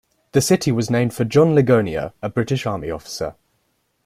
The 0.31 0.41
city 0.41 0.71
was 0.71 0.89
named 0.89 1.13
for 1.13 1.25
John 1.25 1.53
Ligonier, 1.53 2.13
a 2.23 2.29
British 2.29 2.65
army 2.65 2.89
officer. 2.89 3.35